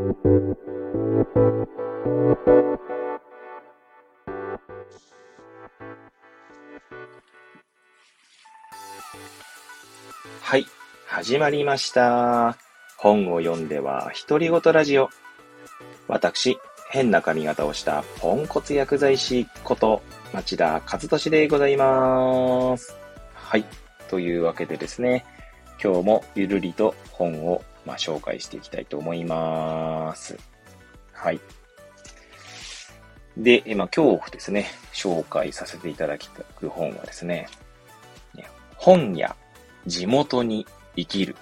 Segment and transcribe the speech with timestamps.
[0.00, 0.06] は
[10.56, 10.64] い、
[11.06, 12.56] 始まりました。
[12.96, 15.10] 本を読んでは独り言ラジオ。
[16.08, 16.58] 私、
[16.88, 20.00] 変な髪型をしたポンコツ薬剤師こと
[20.32, 22.96] 町田和俊でございます。
[23.34, 23.66] はい。
[24.08, 25.26] というわけでですね、
[25.82, 30.36] 今日もゆるりと本を、まあ、紹介していきたいと思います。
[31.12, 31.40] はい。
[33.36, 37.46] で、まあ、今日ですね、紹介させていただく本はですね、
[38.80, 39.36] 本や
[39.86, 40.66] 地元に
[40.96, 41.36] 生きる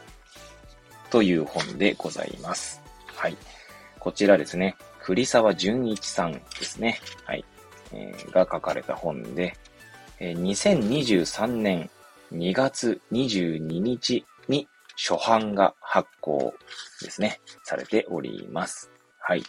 [1.08, 2.82] という本でございます。
[3.06, 3.36] はい。
[4.00, 7.00] こちらですね、栗沢淳一さんですね。
[7.24, 7.44] はい。
[7.92, 9.56] えー、が書かれた本で、
[10.18, 11.88] えー、2023年
[12.32, 14.26] 2月22日
[14.98, 16.52] 初版が発行
[17.02, 18.90] ですね、されております。
[19.20, 19.44] はい。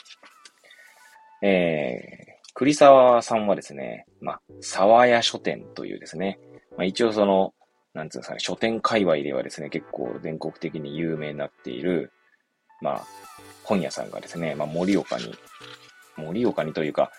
[1.42, 6.40] えー、栗沢さんはですね、まあ、沢屋書店というですね、
[6.78, 7.54] まあ、一応その、
[7.96, 12.12] なんつうんですかね、書店界隈ではですね、結構全国的に有名になっている、
[12.82, 13.08] まあ、
[13.64, 15.34] 本屋さんがですね、まあ、盛岡に、
[16.16, 17.12] 盛岡にというか、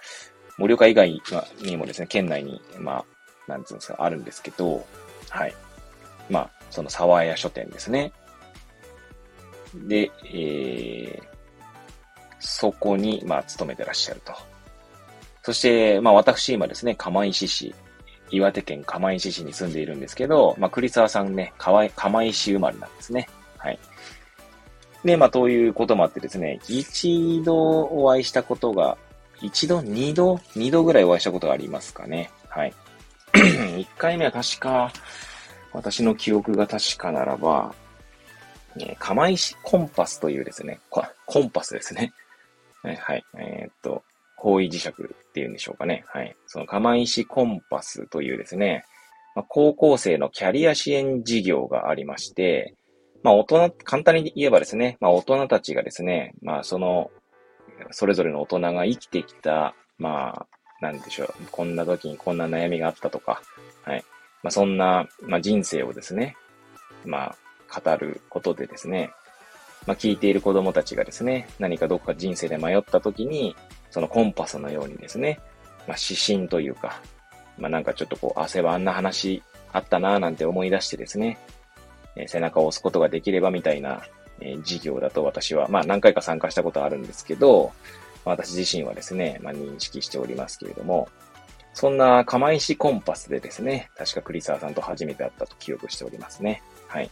[0.56, 1.20] 盛岡以外
[1.62, 3.04] にもですね、県内に、まあ、
[3.50, 4.86] なんつうんですか、あるんですけど、
[5.30, 5.54] はい。
[6.28, 8.12] まあ、その沢屋書店ですね。
[9.74, 11.22] で、えー、
[12.38, 14.32] そこに、まあ、勤めてらっしゃると。
[15.42, 17.74] そして、まあ、私今ですね、釜石市
[18.30, 21.86] 岩手県釜石市に住んでいるんですけど、まあ、栗沢さんね、釜
[22.24, 23.28] 石生まれなんですね。
[23.58, 23.78] はい。
[25.04, 28.96] で、まあ、ということもあってですね、一度お会いしたことが、
[29.42, 32.30] 一度、二度、二度ぐらいお会いしたことがありますかね。
[32.48, 32.74] はい。
[33.78, 34.92] 一回目は確か、
[35.72, 37.74] 私の記憶が確かならば、
[38.76, 41.04] ね、釜石コンパスというですね、コ
[41.38, 42.12] ンパスですね。
[42.82, 43.24] はい。
[43.36, 44.02] えー、っと、
[44.36, 44.92] 方位磁石っ
[45.32, 46.04] ていうんでしょうかね。
[46.08, 46.34] はい。
[46.46, 48.84] その釜石コンパスというですね、
[49.34, 52.74] まあ、高校生のキャリア支援事業がありまして、
[53.22, 57.10] まあ大人、簡単に言えばですね、まあ大人たちがですね、まあその、
[57.90, 60.46] それぞれの大人が生きてきた、まあ、
[60.80, 63.42] なんでしょう、こんな時にこんな悩みがあったとか、
[63.84, 64.04] はい。
[64.42, 66.36] まあそんな、まあ人生をですね、
[67.04, 67.34] ま
[67.70, 69.12] あ語ることでですね、
[69.86, 73.56] まあ聞いている子供たちがですね、何かどっか人生で迷った時に、
[73.90, 75.40] そのコンパスのようにですね、
[75.86, 77.00] まあ、指針というか、
[77.58, 79.42] まあ、なんかちょっとこう、汗はあんな話
[79.72, 81.38] あったなぁなんて思い出してですね、
[82.16, 84.02] えー、背中を押すことができればみたいな、
[84.40, 87.72] えー、事業だと私は、まあ何回か参加したことあるんですけど、
[88.24, 91.08] まあ、私自身はですね、まあ認識しておりますけれども、
[91.72, 96.62] そんな釜石コンパスでですね、確か栗沢さんと初めて会ったと記憶しておりますね。
[96.88, 97.10] はい。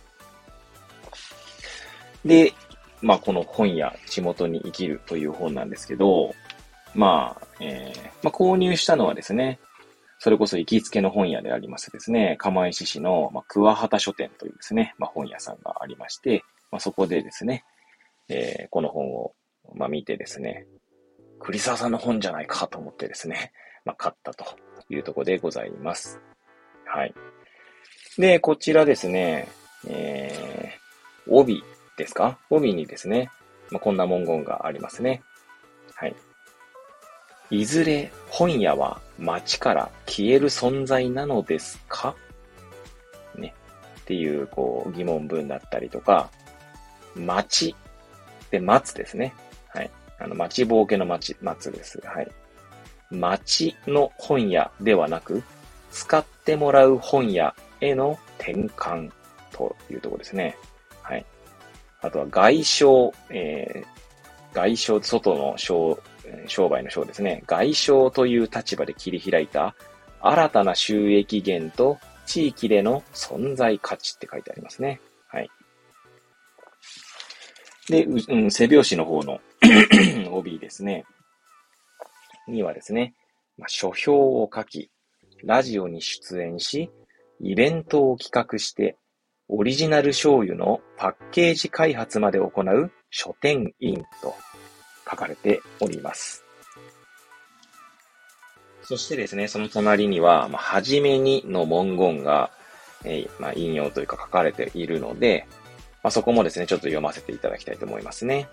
[2.24, 2.52] で、
[3.00, 6.34] まあこの本や地元に生きるという本なんですけど、
[6.94, 9.58] まあ、えー、まあ、購入したのはですね、
[10.18, 16.42] それこそ行きつけの本屋でありますですね、釜石市の、まあ、桑畑書店というですね、まあ、本屋さんがありまして、
[16.72, 17.64] まあ、そこでですね、
[18.28, 19.32] えー、この本を、
[19.74, 20.66] まあ、見てですね、
[21.38, 23.52] 栗沢さんの本じゃないかと思ってですね、
[23.88, 24.44] まあ、買ったと
[24.90, 26.20] いうところでございます。
[26.84, 27.14] はい。
[28.18, 29.48] で、こちらですね、
[29.88, 31.64] えー、帯
[31.96, 32.38] ですか？
[32.50, 33.30] 帯にですね、
[33.70, 35.22] まあ、こんな文言がありますね。
[35.94, 36.14] はい。
[37.50, 42.14] いずれ本屋は街から消える存在なのですか？
[43.36, 43.54] ね。
[44.00, 46.30] っていう、こう、疑問文だったりとか、
[47.16, 47.74] 街
[48.50, 49.34] で待つですね。
[49.68, 49.90] はい。
[50.18, 51.98] あの、待ちぼうけの待ち、待つです。
[52.04, 52.30] はい。
[53.10, 55.42] 街の本屋ではなく、
[55.90, 59.10] 使ってもらう本屋への転換
[59.52, 60.56] というところですね。
[61.02, 61.24] はい。
[62.00, 65.98] あとは外商、えー、外商、外の商
[66.46, 67.42] 商売の商ですね。
[67.46, 69.74] 外商という立場で切り開いた
[70.20, 75.00] 新たな収益源と地域での存在価値って書いてありますね。
[75.28, 75.50] はい。
[77.88, 79.40] で、うん、背表紙の方の
[80.36, 81.04] 帯ですね。
[82.48, 83.14] にはですね、
[83.56, 84.90] まあ、書評を書き、
[85.44, 86.90] ラジオに出演し、
[87.40, 88.96] イベントを企画して、
[89.48, 94.34] オリジナル醤油のパッケージ開発まで行う書店員と
[95.08, 96.44] 書かれております。
[98.82, 102.50] そしてですね、その隣には、まあ、はじめにの文言が、
[103.04, 105.46] えー、まあ、引用というか書かれているので、
[106.02, 108.48] まあ、そこもですね、ちょっと読ませていただきたいと思いますね。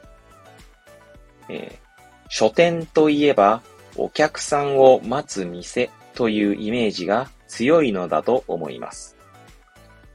[1.49, 3.61] えー、書店といえば、
[3.95, 9.15] お客さんを待つ店というイメージが強いのだと思います。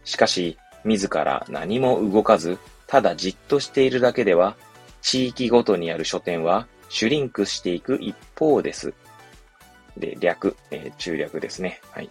[0.05, 4.57] しかし、自ら何も動かず、ただじっとしているだけでは、
[5.03, 8.93] 地域ごとにある書店はシュリンクしていく一方です。
[9.97, 11.81] で、略、えー、中略ですね。
[11.93, 12.11] はい。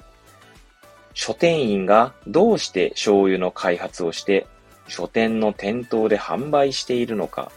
[1.13, 4.47] 書店員がどうして醤油の開発をして
[4.87, 7.51] 書店の店頭で販売しているのか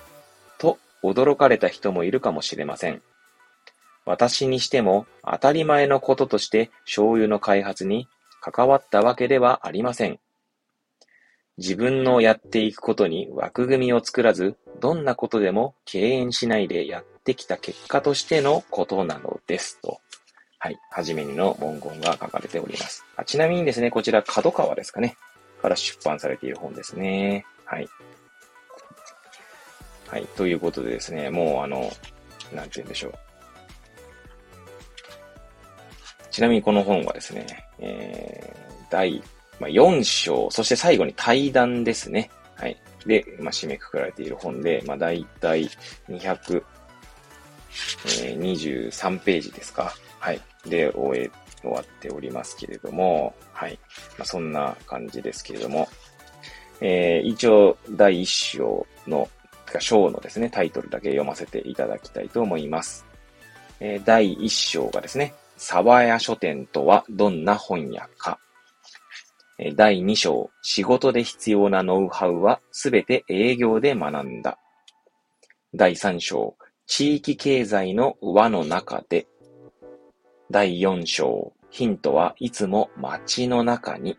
[0.58, 3.02] と驚かれた人もいるかもしれません。
[4.04, 8.08] 私にしても当たり前のこととして醤油の開発に
[8.40, 10.18] 関わったわけではありません。
[11.58, 19.80] 自分のやっていくことに枠組みを作らず、どんなことでも敬遠しないでやってきた結果としてのことなのです。
[19.80, 20.00] と。
[20.58, 20.78] はい。
[20.90, 23.04] はじめにの文言が書かれております。
[23.16, 25.16] あちなみにですね、こちら角川ですかね。
[25.60, 27.46] から出版されている本ですね。
[27.64, 27.88] はい。
[30.08, 30.26] はい。
[30.36, 31.90] ということでですね、もうあの、
[32.52, 33.14] なんて言うんでしょう。
[36.32, 37.46] ちなみにこの本はですね、
[37.78, 39.22] えー、第、
[39.60, 42.30] まあ、4章、そして最後に対談ですね。
[42.56, 42.80] はい。
[43.06, 45.68] で、まあ、締めくくられている本で、まあ、大体
[46.08, 46.62] 223、
[49.20, 49.92] ページですか。
[50.18, 50.40] はい。
[50.66, 51.30] で、終え、
[51.60, 53.78] 終わっておりますけれども、はい。
[54.16, 55.86] まあ、そんな感じですけれども、
[56.80, 59.28] えー、一応、第1章の、
[59.66, 63.04] か章のですね、タイトルだけ読ませていただきたいと思います。
[63.80, 68.40] えー、第1章がですね、沢屋書店とはどんな本屋か。
[69.76, 74.58] 第2章、仕事で必要なノウハウはすべて営業で学んだ。
[75.72, 76.56] 第3章、
[76.88, 79.28] 地域経済の輪の中で。
[80.50, 84.18] 第4章、ヒントはいつも街の中に。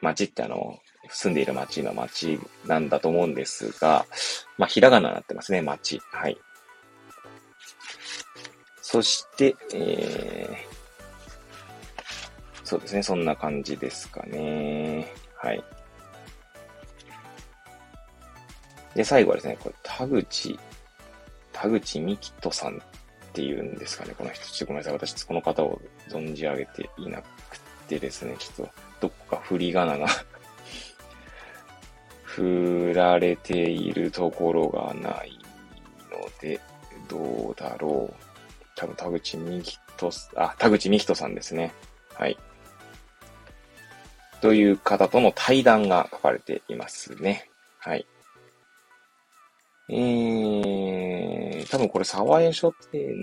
[0.00, 4.04] 街ってあの、住んでいる街の街なんだと思うんですが、
[4.58, 6.00] まあ、ひらがなになってますね、街。
[6.10, 6.36] はい。
[8.92, 10.71] そして、えー、
[12.72, 15.06] そうですね、そんな感じですかね。
[15.36, 15.62] はい。
[18.94, 20.58] で、最後はですね、これ、田口、
[21.52, 22.80] 田口美希人さんっ
[23.34, 24.46] ていうんですかね、この人。
[24.46, 24.94] ちょっとごめんなさい。
[24.94, 28.72] 私、この方を存じ上げていなくてですね、ちょっと、
[29.02, 30.06] どこか振り仮名が
[32.24, 35.38] 振られているところがない
[36.10, 36.58] ので、
[37.06, 38.14] どうだろう。
[38.76, 41.74] 多分田口美希と、あ、田口美希人さんですね。
[42.14, 42.38] はい。
[44.42, 47.48] という方との対談が書かれていますね。
[47.78, 48.06] はい。
[49.88, 53.14] えー、多分これ沢江書店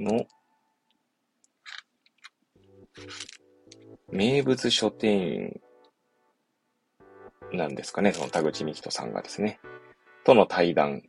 [0.00, 0.26] の
[4.10, 5.60] 名物書店
[7.52, 9.60] 員なんですかね、その田口美希人さんがですね。
[10.24, 11.02] との対談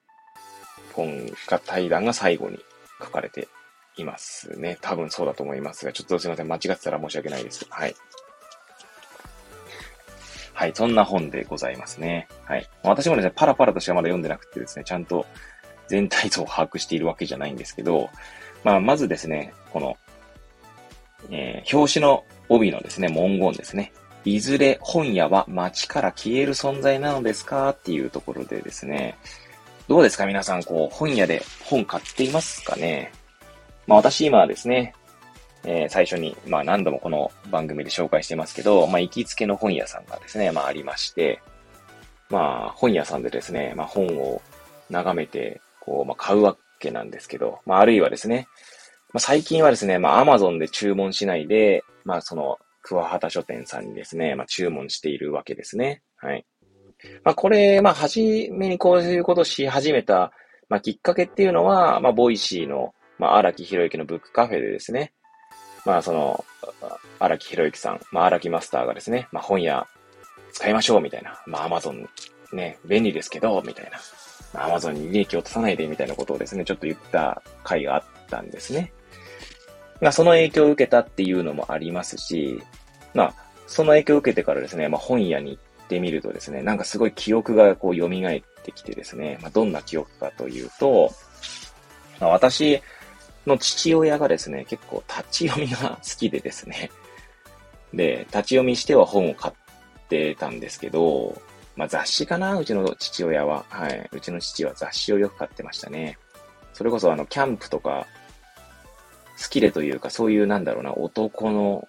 [0.94, 2.60] 本が、対談が最後に
[3.02, 3.48] 書かれて
[3.98, 4.78] いますね。
[4.82, 6.48] 多分そうだと思いますが、ちょっとすいません。
[6.48, 7.66] 間違ってたら申し訳ないです。
[7.70, 7.96] はい。
[10.56, 12.30] はい、そんな本でございますね。
[12.46, 12.68] はい。
[12.82, 15.26] 私もですね、パラパラとしてはまだ読んでなくてですね、ちゃんと
[15.90, 18.10] 全体像を把握しているわけじゃないんですけど、
[18.64, 19.98] まあ、まずですね、この、
[21.30, 23.92] えー、表紙の帯のですね、文言ですね。
[24.24, 29.18] いずれ本屋は街から消える存在なのですかっていうところでですね、
[29.88, 33.12] どうですか皆さん、こう、本屋で本買っていますかね？
[33.88, 34.96] まあ私今ですね、
[35.66, 41.42] えー、最初に、まあ何度もこの番組で紹介してますけど、まあ行きつけの本屋さんがですね、まあありまして、
[42.30, 44.42] まあ本屋さんでですね、まあ本を
[44.90, 48.48] 眺めて、こう、まあ買うわけなんですけど、まああるいはですね、
[49.14, 56.04] まあ最近はですね、まあ Amazon で注文しないで、まあその、桑畑書店さんにですね、まあ注文しているわけですね。
[56.18, 56.46] はい。
[57.24, 60.32] まあ、これ、まあ、はじめにこういうことし始めた、
[60.70, 65.14] まあ、きっかけっていうのは、まあ、 Voicy の、まあ、荒木博之のブックカフェでですね、
[65.86, 66.46] まあ、その、
[67.20, 69.88] 荒木博之さん、まあ、荒木マスターがですね、まあ、本屋
[70.52, 72.10] 使いましょうみたいな、まあ、アマゾン
[72.54, 74.00] ね、便利ですけど、みたいな、
[74.54, 78.92] まあ、アマゾンに利益を落とさないでみたいなことをですね、ちょっと言った回があったんですね。
[80.02, 82.62] まあ、その影響を受けたっていうのもありますし、
[83.14, 83.34] まあ、
[83.68, 88.12] その影響を受けてからですね、まあ、本屋に行ってみるとですね、なんかすごい記憶がこう蘇っ
[88.64, 91.12] てきてですね、まあ、どんな記憶かというと、
[92.20, 92.82] まあ、私
[93.46, 96.92] の父親がですね、結構立ち読みが好きでですね、
[97.94, 99.54] で、立ち読みしては本を買っ
[100.10, 101.42] てたんですけど、
[101.76, 103.66] まあ、雑誌かなうちの父親は。
[103.70, 104.10] はい。
[104.12, 106.18] うちの父は雑誌をよく買ってましたね。
[106.74, 108.08] それこそあの、キャンプとか、
[109.42, 111.88] 好きでというか、そういうなんだろうな、男の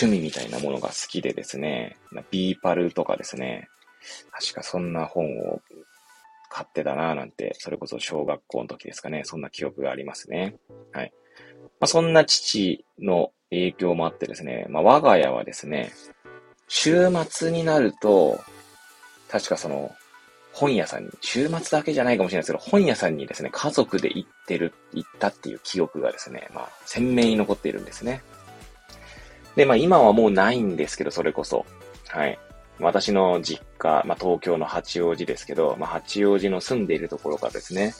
[0.00, 3.68] 趣味みたいなものが好きでですね、まビーパルとかですね、
[4.32, 5.62] 確かそんな本を
[6.54, 10.54] 買ってたなぁなんて、それこそ小学校の時ですかね、そんな記憶がありますね。
[10.92, 11.12] はい。
[11.58, 15.90] まあ、そんな父の影響もあってですね、まあ、我が家はですね、
[16.68, 18.38] 週末になると、
[19.28, 19.90] 確かその、
[20.52, 28.22] 本屋さんに、週末だけじゃないかもしれないですけど、本屋さんにですね、家族で行ってる、行ったっていう記憶がですね、まあ、鮮明に残っているんですね。
[29.56, 31.66] で、まあ今はもうないんですけど、それこそ。
[32.06, 32.38] はい。
[32.80, 37.94] 私の実家、まあ東京の八王子ですけど、まあ八王子の住んでいるところからですね、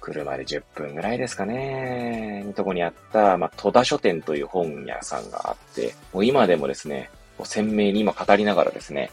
[0.00, 9.10] 車で10分ぐらいですかね、のとこにあった、まあ戸田書店という本屋さんがあって、もう今でもですね、もう鮮明に今語りながらですね、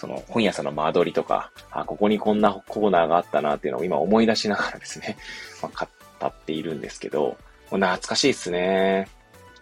[0.00, 5.18] その本屋さんの間取りとか、あ、ここにこんなコーナーがあったなっていうのを今思い出しながらですね、
[5.62, 7.36] まあ、語っているんですけど、も
[7.72, 9.08] う懐かしいっすね。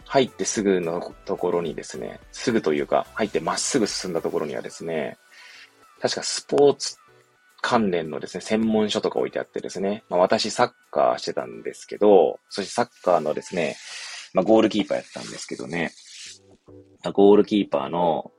[0.08, 5.18] 入ってすぐのところにですね、すぐというか、入ってまっすぐ進んだところにはですね、
[6.00, 6.96] 確かスポーツ
[7.60, 13.76] 関連のですね、専門書とか置いてあってですね、まあ私サッカーしてたんですけど、そしてサッカーのですね、
[14.32, 15.92] まあゴールキーパーやったんですけどね、
[17.12, 18.32] ゴールキーパーの、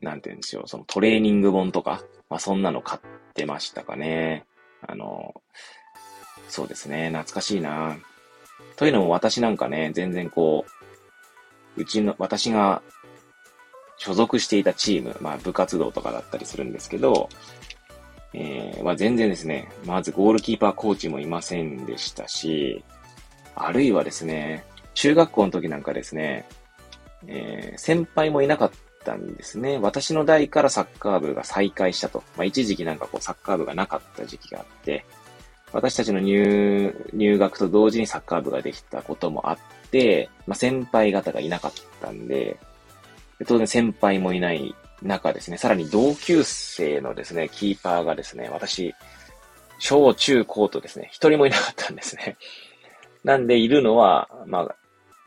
[0.00, 3.00] なんて言うんですよ、そのトレーニング本とか、まあそんなの買っ
[3.34, 4.46] てましたかね。
[4.86, 5.34] あの、
[6.48, 7.98] そうですね、懐かしいな。
[8.76, 10.77] というのも私なんかね、全然こう、
[11.78, 12.82] うちの、私が
[13.96, 17.28] 所属していたチーム、まあ部活動とかだったりするんですけど、
[18.34, 22.84] えー、まあ全然ですね、まずゴールキーパーコーチもいませんでしたし、
[23.54, 26.46] あるいはですね、中学校の時なんかですね、
[27.26, 28.70] えー、先輩もいなかっ
[29.04, 29.78] たんですね。
[29.78, 32.22] 私の代からサッカー部が再開したと。
[32.36, 35.04] まあ一時期なんかこうサッカー部がなかった時期があって、
[35.72, 39.58] 私たちの入、入学と同時にサッカー部ができたこともあっ
[39.90, 42.58] て、まあ、先輩方がいなかったんで、
[43.46, 48.94] 当然先輩もいない中ですね、さらに同級生のですね、キーパーがですね、私、
[49.78, 52.36] 小中高とですね、一人もいなかったんですね。
[53.24, 54.76] なんでいるのは、まあ、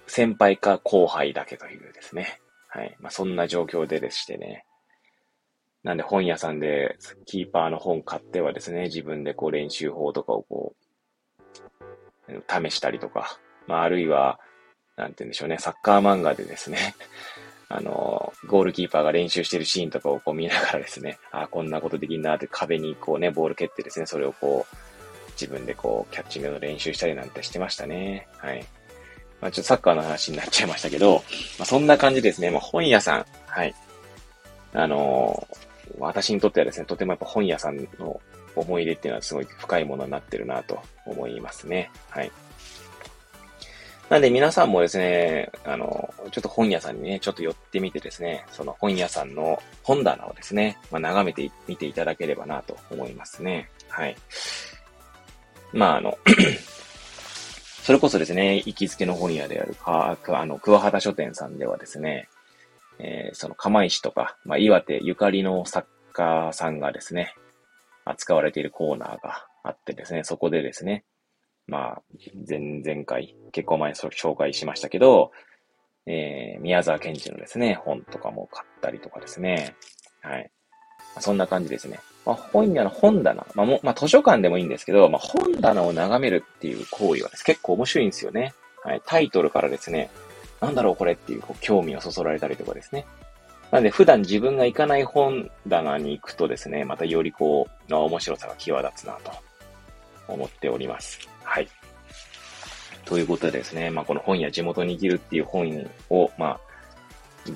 [0.08, 2.42] 先輩か後輩だけというですね。
[2.68, 2.96] はい。
[3.00, 4.66] まあ、そんな状況ででしてね。
[5.84, 10.76] なんで本屋さんでキーパーの本買ってはですね、自分でこう練習法とかをこ
[12.30, 14.40] う、試したりとか、まああるいは、
[15.02, 16.96] なんて言うんでしょうね、サッカー漫画でですね、
[17.70, 24.76] あの、ゴールキーパーが練習してるシーンとかをこう見ながらですね、 あこんなことできんなって壁にこうね、ボール蹴ってですね、それをこう、
[25.32, 28.28] 自分でこう、キャッチングの練習したりなんてしてましたね。
[28.38, 28.64] はい。
[29.42, 31.24] まあちょっとサッカーの話になっちゃいましたけど、
[31.58, 32.52] まあそんな感じですね。
[32.52, 33.74] まあ本屋さん、はい。
[34.74, 35.48] あの
[35.98, 38.22] 私にとってはですね、とてもやっぱ本屋さんの
[38.56, 41.90] 思い入れっていうのはすごい深いものになってるなと思いますね。
[42.10, 42.32] はい。
[44.12, 53.72] なんで皆さんもですね、あの、ちょっと本屋さんにね、ちょっと寄ってみてですね、その本屋さんの本棚をですね、まあ、眺めてみていただければなと思いますね。
[53.88, 54.18] はい。
[55.72, 56.18] まあ、あの
[57.84, 62.28] それこそですね、行きつけの本屋であるか、あの、桑畑書店さんではですね、
[63.00, 67.34] えー、その釜石とか、まあ、岩手ゆかりの作家さんがですね、
[68.04, 71.06] 扱われているコーナーがあってですね、そこでですね、
[71.68, 72.02] まあ、
[72.48, 75.32] 前々回、結構前紹介しましたけど、
[76.06, 79.76] えー、宮沢賢治のですね、本とかも買ったりとかですね。
[80.22, 80.50] はい。
[81.20, 82.00] そんな感じですね。
[82.26, 88.54] まあ、本屋の本棚、まあも、まあ、図書館でもいいんですけど、まあ、本棚を眺めるっていう行為はです、ね結構面白いんですよね。
[88.84, 89.02] はい。
[89.06, 90.10] タイトルからですね、
[90.60, 93.06] なんだろうこれっていうこう興味をそそられたりとかですね。
[93.72, 99.32] なんで普段自分が行かない本棚に行くとですね、またよりこう、の面白さが際立つなと
[100.28, 101.20] 思っております。
[101.44, 101.68] はい。
[103.06, 106.60] ということでですね、まあこの本や地元に生きるっていう本を、まあ、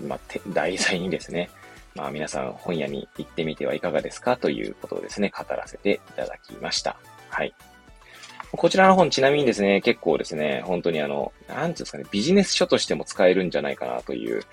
[0.07, 0.19] まあ、
[0.49, 1.49] 題材にですね、
[1.95, 4.35] まあ皆さん本屋に行ってみてはいかがですか？
[4.35, 6.97] ということをですね、語らせていただきました。
[7.29, 7.53] はい。
[8.51, 14.43] こちらの本ちなみにですね、結構ですね、本当にあの、なんていうんですかね、ビジネス書としても使えるんじゃないかなという、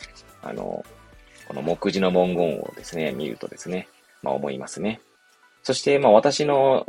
[0.42, 0.84] あの、
[1.46, 3.88] この目次の文言をですね、見るとですね、
[4.22, 5.00] まあ思いますね。
[5.62, 6.84] そして、まあ私の、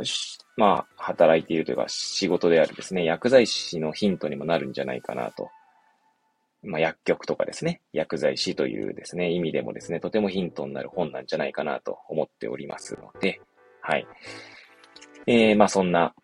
[0.56, 5.50] まあ働いているというか仕事であるですね、薬剤師のヒントにもなるんじゃないかなと。
[6.62, 13.40] まあ薬局とかですね、薬剤師というですね、意味でもですね、とてもヒントになる本なんじゃないかなと思っておりますので、
[13.80, 14.06] はい。
[15.26, 16.14] えー、まあそんな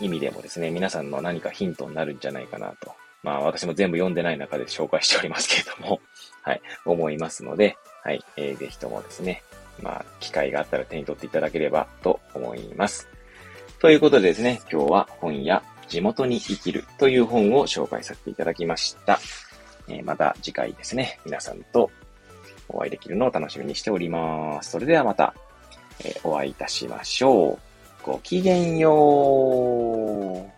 [0.00, 2.92] 意味でもですね、皆さんの何かヒントになるんじゃないかなと。
[3.22, 6.00] まあ私も全部読んでない中で紹介しておりますけれども、
[6.42, 9.42] はい、思いますので、はい、えー、ぜひともですね、
[9.82, 13.08] まあ機会があったら手に取っていただければと思います。
[13.78, 19.20] ということでですね、今日は本や地元に生きるという本を紹介させていただきました。
[19.88, 21.90] えー、また次回ですね、皆さんと
[22.68, 24.70] お会いできるのを楽しみにしております。
[24.72, 25.34] それではまた、
[26.04, 27.58] えー、お会いいたしましょう。
[28.02, 30.55] ごきげんよう。